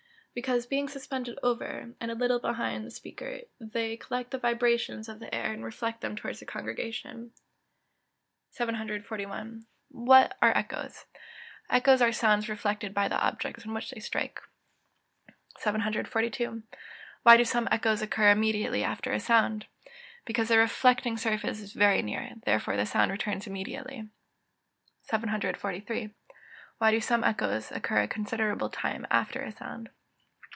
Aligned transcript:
_Because, 0.33 0.65
being 0.65 0.87
suspended 0.87 1.37
over, 1.43 1.93
and 1.99 2.09
a 2.09 2.15
little 2.15 2.39
behind, 2.39 2.85
the 2.85 2.89
speaker, 2.89 3.39
they 3.59 3.97
collect 3.97 4.31
the 4.31 4.37
vibrations 4.37 5.09
of 5.09 5.19
the 5.19 5.35
air, 5.35 5.51
and 5.51 5.61
reflect 5.61 5.99
them 5.99 6.15
towards 6.15 6.39
the 6.39 6.45
congregation. 6.45 7.33
741. 8.51 9.65
What 9.89 10.37
are 10.41 10.55
echoes? 10.55 11.05
Echoes 11.69 12.01
are 12.01 12.13
sounds 12.13 12.47
reflected 12.47 12.93
by 12.93 13.09
the 13.09 13.19
objects 13.19 13.65
on 13.65 13.73
which 13.73 13.91
they 13.91 13.99
strike. 13.99 14.39
742. 15.57 16.63
Why 17.23 17.35
do 17.35 17.43
some 17.43 17.67
echoes 17.69 18.01
occur 18.01 18.31
immediately 18.31 18.85
after 18.85 19.11
a 19.11 19.19
sound? 19.19 19.65
Because 20.23 20.47
the 20.47 20.57
reflecting 20.57 21.17
surface 21.17 21.59
is 21.59 21.73
very 21.73 22.01
near; 22.01 22.35
therefore 22.45 22.77
the 22.77 22.85
sound 22.85 23.11
returns 23.11 23.47
immediately. 23.47 24.07
743. 25.01 26.13
_Why 26.81 26.91
do 26.91 27.01
some 27.01 27.25
echoes 27.25 27.69
occur 27.73 28.03
a 28.03 28.07
considerable 28.07 28.69
time 28.69 29.05
after 29.11 29.41
a 29.41 29.51
sound? 29.51 29.89